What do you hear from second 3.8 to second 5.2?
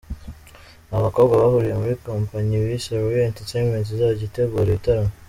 izajya itegura ibitaramo.